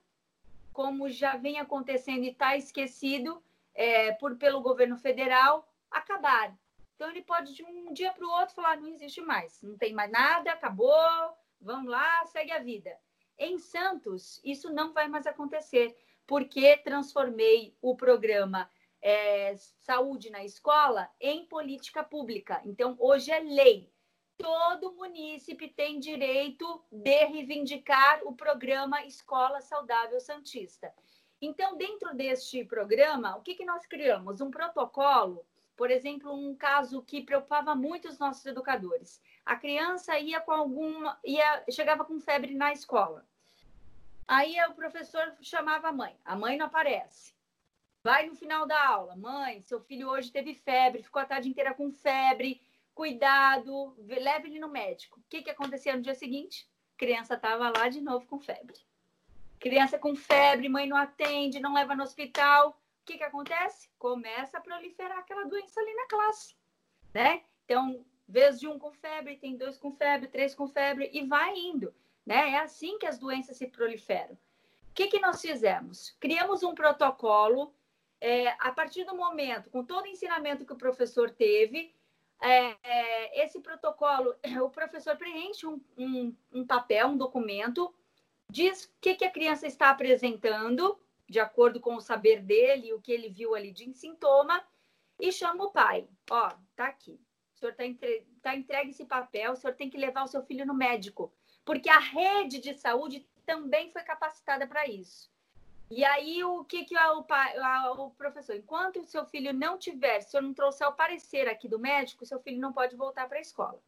[0.71, 6.55] como já vem acontecendo e está esquecido é, por pelo governo federal, acabar.
[6.95, 9.93] Então ele pode de um dia para o outro falar não existe mais, não tem
[9.93, 12.95] mais nada, acabou, vamos lá, segue a vida.
[13.37, 18.69] Em Santos, isso não vai mais acontecer, porque transformei o programa
[19.01, 22.61] é, Saúde na Escola em política pública.
[22.63, 23.91] Então, hoje é lei.
[24.37, 30.93] Todo munícipe tem direito de reivindicar o programa Escola Saudável Santista.
[31.41, 34.39] Então, dentro deste programa, o que, que nós criamos?
[34.39, 39.21] Um protocolo por exemplo, um caso que preocupava muito os nossos educadores.
[39.45, 43.25] A criança ia com alguma, ia, chegava com febre na escola.
[44.27, 46.17] Aí o professor chamava a mãe.
[46.25, 47.33] A mãe não aparece.
[48.03, 49.15] Vai no final da aula.
[49.15, 52.61] Mãe, seu filho hoje teve febre, ficou a tarde inteira com febre.
[52.93, 55.19] Cuidado, leve ele no médico.
[55.19, 56.67] O que, que acontecia no dia seguinte?
[56.95, 58.77] A criança estava lá de novo com febre.
[59.59, 63.89] Criança com febre, mãe não atende, não leva no hospital que, que acontece?
[63.97, 66.55] Começa a proliferar aquela doença ali na classe,
[67.13, 67.43] né?
[67.63, 71.57] Então, vez de um com febre, tem dois com febre, três com febre e vai
[71.57, 71.93] indo,
[72.25, 72.51] né?
[72.51, 74.33] É assim que as doenças se proliferam.
[74.33, 76.15] O que, que nós fizemos?
[76.19, 77.73] Criamos um protocolo
[78.19, 81.93] é, a partir do momento, com todo o ensinamento que o professor teve,
[82.41, 87.93] é, é, esse protocolo, o professor preenche um, um, um papel, um documento,
[88.49, 93.01] diz o que, que a criança está apresentando, de acordo com o saber dele, o
[93.01, 94.63] que ele viu ali de sintoma,
[95.19, 96.07] e chama o pai.
[96.29, 97.19] Ó, tá aqui.
[97.55, 98.27] O senhor está entre...
[98.41, 101.89] tá entregue esse papel, o senhor tem que levar o seu filho no médico, porque
[101.89, 105.33] a rede de saúde também foi capacitada para isso.
[105.89, 107.25] E aí, o que, que o,
[107.99, 111.67] o professor, enquanto o seu filho não tiver, se eu não trouxer o parecer aqui
[111.67, 113.79] do médico, seu filho não pode voltar para a escola.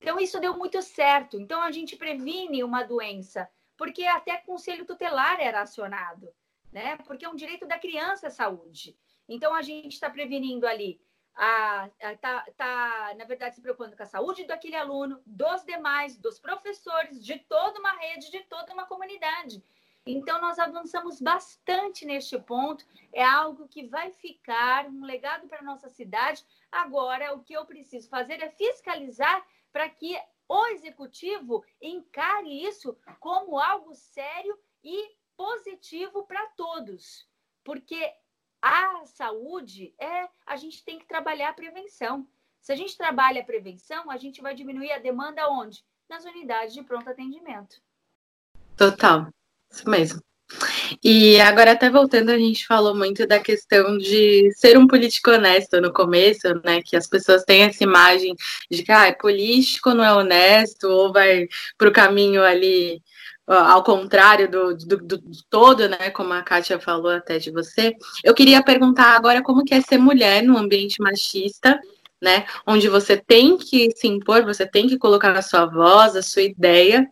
[0.00, 1.38] Então, isso deu muito certo.
[1.38, 6.28] Então, a gente previne uma doença, porque até conselho tutelar era acionado,
[6.72, 6.96] né?
[7.06, 8.96] Porque é um direito da criança a saúde.
[9.28, 11.00] Então, a gente está prevenindo ali,
[12.12, 17.24] está, tá, na verdade, se preocupando com a saúde daquele aluno, dos demais, dos professores,
[17.24, 19.62] de toda uma rede, de toda uma comunidade.
[20.06, 22.86] Então, nós avançamos bastante neste ponto.
[23.12, 26.46] É algo que vai ficar um legado para a nossa cidade.
[26.70, 30.16] Agora, o que eu preciso fazer é fiscalizar para que
[30.48, 37.28] o executivo encare isso como algo sério e positivo para todos.
[37.64, 38.14] Porque
[38.66, 42.26] a saúde é a gente tem que trabalhar a prevenção.
[42.60, 45.84] Se a gente trabalha a prevenção, a gente vai diminuir a demanda onde?
[46.08, 47.76] Nas unidades de pronto atendimento.
[48.76, 49.28] Total.
[49.70, 50.22] Isso mesmo.
[51.02, 55.80] E agora, até voltando, a gente falou muito da questão de ser um político honesto
[55.80, 56.82] no começo, né?
[56.82, 58.34] Que as pessoas têm essa imagem
[58.70, 63.02] de que ah, é político não é honesto, ou vai para o caminho ali
[63.46, 66.10] ao contrário do, do, do, todo, né?
[66.10, 67.94] Como a Kátia falou até de você.
[68.24, 71.78] Eu queria perguntar agora como que é ser mulher num ambiente machista
[72.20, 72.46] né?
[72.66, 76.42] Onde você tem que se impor, você tem que colocar a sua voz, a sua
[76.42, 77.06] ideia.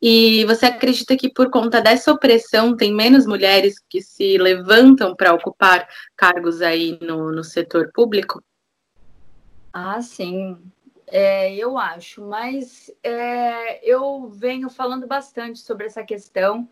[0.00, 5.34] E você acredita que por conta dessa opressão tem menos mulheres que se levantam para
[5.34, 5.86] ocupar
[6.16, 8.42] cargos aí no, no setor público?
[9.72, 10.56] Ah, sim.
[11.08, 16.68] É, eu acho, mas é, eu venho falando bastante sobre essa questão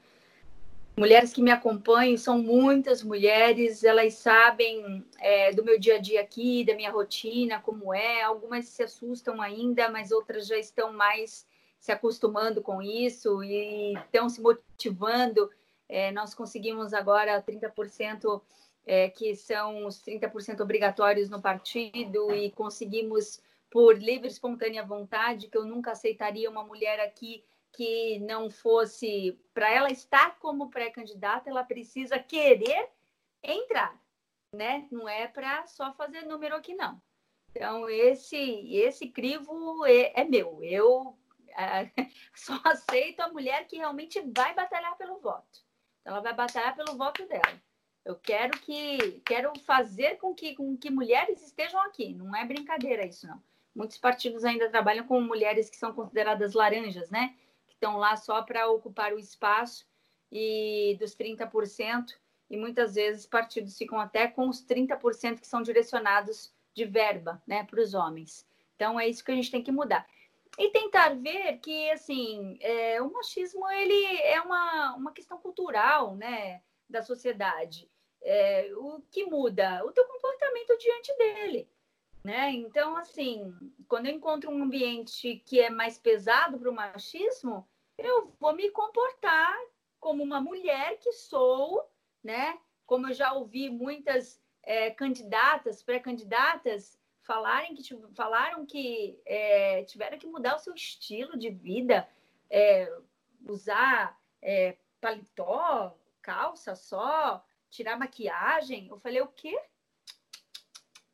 [0.97, 6.21] mulheres que me acompanham são muitas mulheres, elas sabem é, do meu dia a dia
[6.21, 8.23] aqui, da minha rotina, como é.
[8.23, 11.47] Algumas se assustam ainda, mas outras já estão mais
[11.79, 15.51] se acostumando com isso e estão se motivando.
[15.89, 18.41] É, nós conseguimos agora 30%,
[18.87, 23.41] é, que são os 30% obrigatórios no partido, e conseguimos,
[23.75, 29.37] por livre e espontânea vontade, que eu nunca aceitaria uma mulher aqui que não fosse
[29.53, 32.89] para ela estar como pré-candidata, ela precisa querer
[33.43, 34.01] entrar,
[34.53, 34.87] né?
[34.93, 37.03] Não é para só fazer número aqui não.
[37.51, 38.39] Então esse
[38.77, 40.63] esse crivo é, é meu.
[40.63, 41.19] Eu
[41.59, 41.91] é,
[42.33, 45.65] só aceito a mulher que realmente vai batalhar pelo voto.
[46.01, 47.61] Então, ela vai batalhar pelo voto dela.
[48.05, 52.15] Eu quero que quero fazer com que com que mulheres estejam aqui.
[52.15, 53.43] Não é brincadeira isso não.
[53.75, 57.35] Muitos partidos ainda trabalham com mulheres que são consideradas laranjas, né?
[57.85, 59.87] estão lá só para ocupar o espaço
[60.33, 62.07] e dos 30%,
[62.51, 67.65] e muitas vezes partidos ficam até com os 30% que são direcionados de verba né,
[67.65, 68.47] para os homens.
[68.75, 70.07] Então é isso que a gente tem que mudar.
[70.59, 76.63] E tentar ver que assim é, o machismo ele é uma, uma questão cultural né,
[76.89, 77.91] da sociedade.
[78.23, 79.85] É, o que muda?
[79.85, 81.69] O teu comportamento diante dele.
[82.25, 82.53] Né?
[82.53, 83.55] Então, assim,
[83.87, 88.71] quando eu encontro um ambiente que é mais pesado para o machismo, eu vou me
[88.71, 89.55] comportar
[90.01, 91.87] como uma mulher que sou,
[92.23, 92.59] né?
[92.87, 97.83] Como eu já ouvi muitas é, candidatas, pré-candidatas falarem que
[98.15, 102.09] falaram que é, tiveram que mudar o seu estilo de vida,
[102.51, 102.91] é,
[103.47, 108.89] usar é, paletó, calça só, tirar maquiagem.
[108.89, 109.59] Eu falei o quê?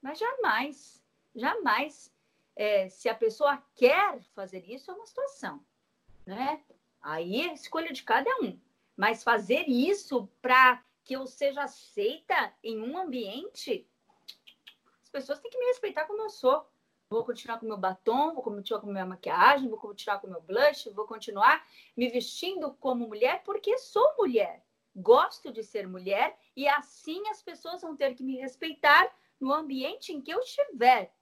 [0.03, 1.00] Mas jamais,
[1.35, 2.13] jamais.
[2.57, 5.65] É, se a pessoa quer fazer isso, é uma situação
[6.31, 6.63] né?
[7.03, 8.59] Aí escolha de cada um.
[8.97, 13.89] Mas fazer isso para que eu seja aceita em um ambiente,
[15.03, 16.67] as pessoas têm que me respeitar como eu sou.
[17.09, 20.91] Vou continuar com meu batom, vou continuar com minha maquiagem, vou continuar com meu blush,
[20.91, 24.65] vou continuar me vestindo como mulher porque sou mulher.
[24.95, 30.13] Gosto de ser mulher e assim as pessoas vão ter que me respeitar no ambiente
[30.13, 31.13] em que eu estiver.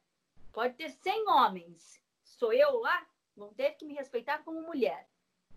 [0.52, 2.00] Pode ter 100 homens.
[2.24, 3.06] Sou eu lá?
[3.38, 5.08] vão ter que me respeitar como mulher,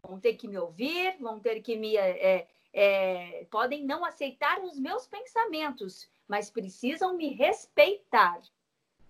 [0.01, 4.79] vão ter que me ouvir, vão ter que me é, é, podem não aceitar os
[4.79, 8.39] meus pensamentos, mas precisam me respeitar,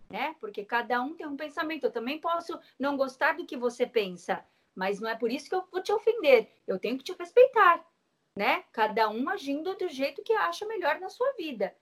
[0.09, 0.35] né?
[0.39, 1.85] Porque cada um tem um pensamento.
[1.85, 5.55] Eu também posso não gostar do que você pensa, mas não é por isso que
[5.55, 6.49] eu vou te ofender.
[6.65, 7.85] Eu tenho que te respeitar,
[8.35, 8.63] né?
[8.71, 11.75] Cada um agindo do jeito que acha melhor na sua vida.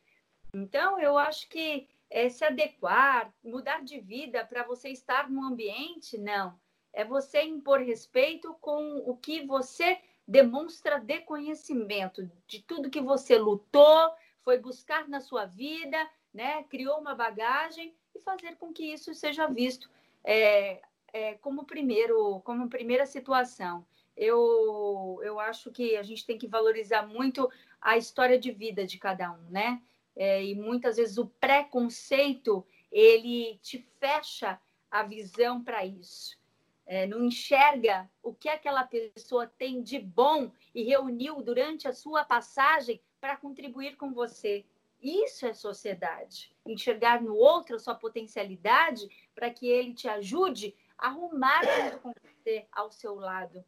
[0.53, 6.17] Então, eu acho que é, se adequar, mudar de vida para você estar no ambiente,
[6.17, 6.59] não.
[6.91, 13.37] É você impor respeito com o que você demonstra de conhecimento, de tudo que você
[13.37, 14.11] lutou,
[14.43, 15.97] foi buscar na sua vida,
[16.33, 16.63] né?
[16.63, 19.89] criou uma bagagem e fazer com que isso seja visto
[20.23, 20.81] é,
[21.13, 23.85] é, como primeiro, como primeira situação.
[24.15, 27.49] Eu, eu acho que a gente tem que valorizar muito
[27.79, 29.81] a história de vida de cada um, né?
[30.19, 34.59] É, e muitas vezes o preconceito ele te fecha
[34.91, 36.37] a visão para isso.
[36.85, 42.25] É, não enxerga o que aquela pessoa tem de bom e reuniu durante a sua
[42.25, 44.65] passagem para contribuir com você.
[45.01, 46.53] Isso é sociedade.
[46.65, 52.11] Enxergar no outro a sua potencialidade para que ele te ajude a arrumar junto com
[52.21, 53.63] você ao seu lado.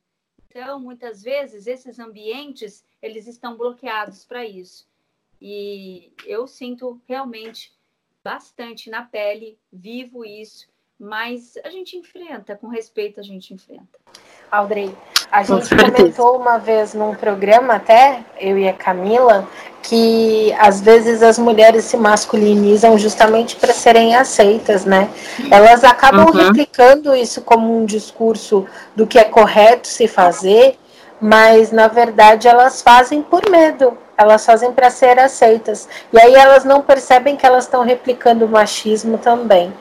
[0.50, 4.91] Então, muitas vezes, esses ambientes, eles estão bloqueados para isso.
[5.42, 7.72] E eu sinto realmente
[8.24, 10.68] bastante na pele, vivo isso,
[11.00, 14.00] mas a gente enfrenta, com respeito a gente enfrenta.
[14.52, 14.96] Audrey,
[15.32, 19.50] a gente comentou uma vez num programa até, eu e a Camila,
[19.82, 25.10] que às vezes as mulheres se masculinizam justamente para serem aceitas, né?
[25.50, 26.32] Elas acabam uhum.
[26.34, 30.78] replicando isso como um discurso do que é correto se fazer,
[31.20, 35.88] mas na verdade elas fazem por medo, elas fazem para ser aceitas.
[36.12, 39.74] E aí elas não percebem que elas estão replicando o machismo também.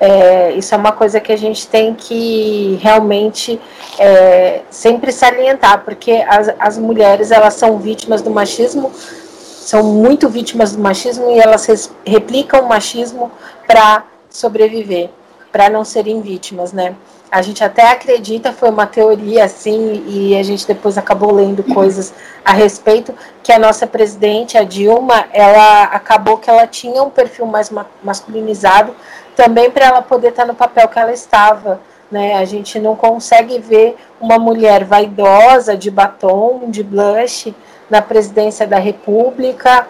[0.00, 3.60] É, isso é uma coisa que a gente tem que realmente
[3.98, 10.72] é, sempre salientar, porque as, as mulheres elas são vítimas do machismo, são muito vítimas
[10.72, 13.30] do machismo e elas replicam o machismo
[13.66, 15.10] para sobreviver,
[15.52, 16.96] para não serem vítimas, né?
[17.32, 22.12] A gente até acredita, foi uma teoria assim, e a gente depois acabou lendo coisas
[22.44, 27.46] a respeito, que a nossa presidente, a Dilma, ela acabou que ela tinha um perfil
[27.46, 27.72] mais
[28.04, 28.94] masculinizado,
[29.34, 31.80] também para ela poder estar no papel que ela estava.
[32.10, 32.34] Né?
[32.34, 37.54] A gente não consegue ver uma mulher vaidosa, de batom, de blush,
[37.88, 39.86] na presidência da República,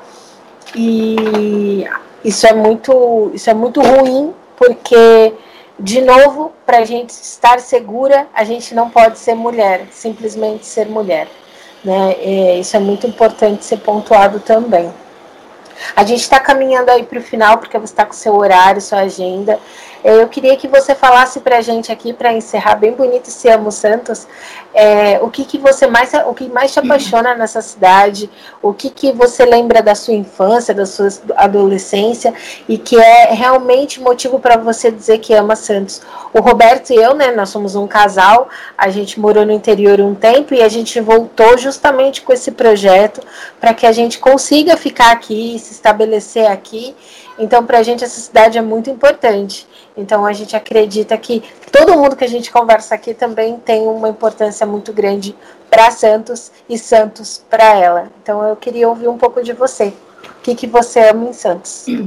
[0.76, 1.88] e
[2.24, 5.34] isso é muito, isso é muito ruim, porque
[5.78, 10.86] de novo, para a gente estar segura, a gente não pode ser mulher, simplesmente ser
[10.86, 11.28] mulher.
[11.84, 12.16] Né?
[12.20, 14.92] E isso é muito importante ser pontuado também.
[15.96, 19.00] A gente está caminhando aí para o final, porque você está com seu horário, sua
[19.00, 19.58] agenda.
[20.04, 23.70] Eu queria que você falasse para a gente aqui, para encerrar bem bonito esse Amo
[23.70, 24.26] Santos,
[24.74, 28.28] é, o que, que você mais, o que mais te apaixona nessa cidade,
[28.60, 32.34] o que, que você lembra da sua infância, da sua adolescência
[32.68, 36.02] e que é realmente motivo para você dizer que ama Santos.
[36.32, 40.14] O Roberto e eu, né, nós somos um casal, a gente morou no interior um
[40.14, 43.20] tempo e a gente voltou justamente com esse projeto
[43.60, 46.94] para que a gente consiga ficar aqui, se estabelecer aqui.
[47.38, 49.66] Então, para a gente, essa cidade é muito importante.
[49.96, 54.08] Então a gente acredita que todo mundo que a gente conversa aqui também tem uma
[54.08, 55.36] importância muito grande
[55.70, 58.12] para Santos e Santos para ela.
[58.22, 59.88] Então eu queria ouvir um pouco de você.
[60.24, 61.86] O que, que você ama em Santos?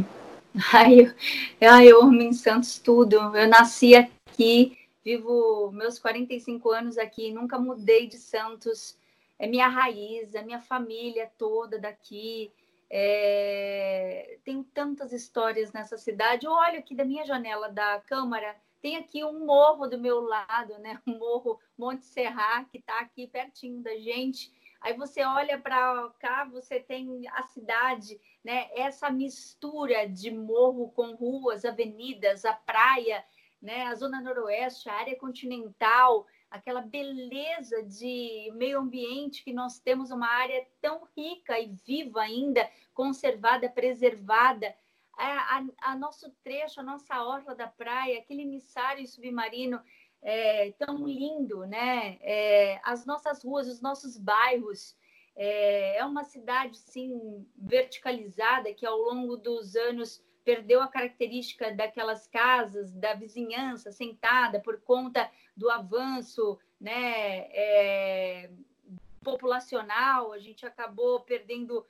[0.71, 1.13] Ai
[1.59, 3.17] eu, ai, eu amo em Santos tudo.
[3.35, 8.97] Eu nasci aqui, vivo meus 45 anos aqui, nunca mudei de Santos.
[9.37, 12.49] É minha raiz, é minha família toda daqui.
[12.97, 16.45] É, tem tantas histórias nessa cidade.
[16.45, 20.79] Eu olho aqui da minha janela da Câmara, tem aqui um morro do meu lado,
[20.79, 20.97] né?
[21.05, 24.49] Um morro Monte Serra, que está aqui pertinho da gente.
[24.79, 28.69] Aí você olha para cá, você tem a cidade, né?
[28.73, 33.25] Essa mistura de morro com ruas, avenidas, a praia,
[33.61, 33.87] né?
[33.87, 40.27] A zona noroeste, a área continental, aquela beleza de meio ambiente que nós temos uma
[40.27, 44.75] área tão rica e viva ainda, conservada, preservada.
[45.17, 49.81] A, a, a nosso trecho, a nossa orla da praia, aquele emissário submarino
[50.21, 52.17] é, tão lindo, né?
[52.21, 54.95] É, as nossas ruas, os nossos bairros.
[55.37, 62.27] É, é uma cidade, sim, verticalizada que ao longo dos anos perdeu a característica daquelas
[62.27, 68.51] casas, da vizinhança sentada por conta do avanço né, é,
[69.23, 71.85] populacional, a gente acabou perdendo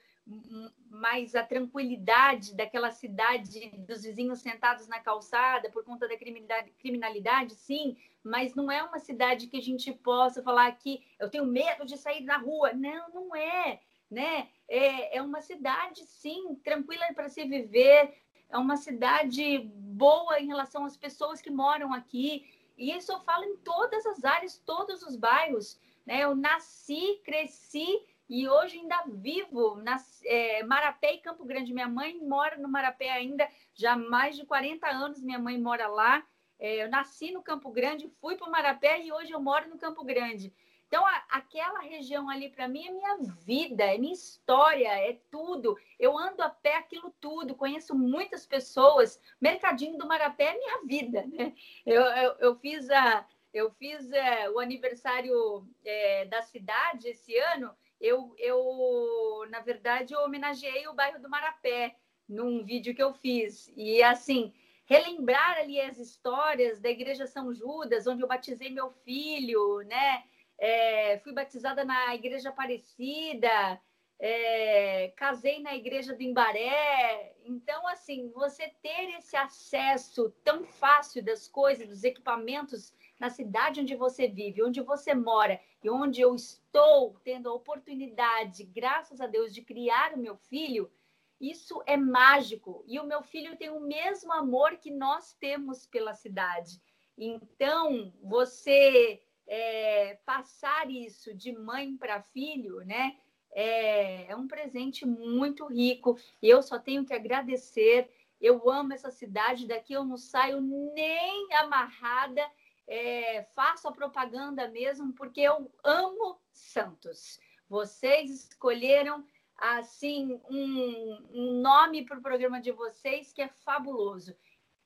[0.90, 7.54] mais a tranquilidade daquela cidade, dos vizinhos sentados na calçada por conta da criminalidade, criminalidade,
[7.54, 11.86] sim, mas não é uma cidade que a gente possa falar que eu tenho medo
[11.86, 12.74] de sair na rua.
[12.74, 13.80] Não, não é,
[14.10, 14.50] né?
[14.68, 18.12] É, é uma cidade, sim, tranquila para se viver,
[18.50, 22.46] é uma cidade boa em relação às pessoas que moram aqui.
[22.78, 25.80] E isso eu falo em todas as áreas, todos os bairros.
[26.06, 26.24] Né?
[26.24, 27.88] Eu nasci, cresci
[28.30, 31.74] e hoje ainda vivo na é, Marapé e Campo Grande.
[31.74, 35.88] Minha mãe mora no Marapé ainda, já há mais de 40 anos minha mãe mora
[35.88, 36.26] lá.
[36.58, 39.78] É, eu nasci no Campo Grande, fui para o Marapé e hoje eu moro no
[39.78, 40.54] Campo Grande.
[40.96, 45.78] Então, a, aquela região ali, para mim, é minha vida, é minha história, é tudo.
[46.00, 49.20] Eu ando a pé aquilo tudo, conheço muitas pessoas.
[49.42, 51.54] Mercadinho do Marapé é minha vida, né?
[51.86, 57.76] Eu, eu, eu fiz, a, eu fiz é, o aniversário é, da cidade esse ano.
[58.00, 63.70] Eu, eu, na verdade, eu homenageei o bairro do Marapé num vídeo que eu fiz.
[63.76, 64.54] E, assim,
[64.86, 70.24] relembrar ali as histórias da Igreja São Judas, onde eu batizei meu filho, né?
[70.58, 73.80] É, fui batizada na Igreja Aparecida,
[74.20, 77.36] é, casei na Igreja do Imbaré.
[77.46, 83.96] Então, assim, você ter esse acesso tão fácil das coisas, dos equipamentos na cidade onde
[83.96, 89.54] você vive, onde você mora e onde eu estou tendo a oportunidade, graças a Deus,
[89.54, 90.92] de criar o meu filho,
[91.40, 92.84] isso é mágico.
[92.88, 96.82] E o meu filho tem o mesmo amor que nós temos pela cidade.
[97.18, 103.18] Então, você é, passar isso de mãe para filho, né?
[103.52, 108.10] É, é um presente muito rico e eu só tenho que agradecer.
[108.42, 112.42] Eu amo essa cidade, daqui eu não saio nem amarrada,
[112.88, 117.40] é, faço a propaganda mesmo, porque eu amo Santos.
[117.70, 119.26] Vocês escolheram
[119.58, 124.36] assim um, um nome para o programa de vocês que é fabuloso.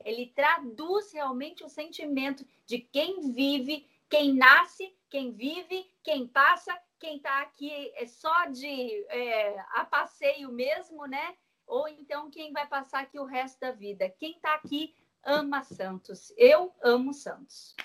[0.06, 7.18] Ele traduz realmente o sentimento de quem vive quem nasce, quem vive, quem passa, quem
[7.18, 11.36] está aqui é só de é, a passeio mesmo, né?
[11.66, 14.10] Ou então quem vai passar aqui o resto da vida.
[14.10, 16.34] Quem está aqui ama Santos.
[16.36, 17.76] Eu amo Santos.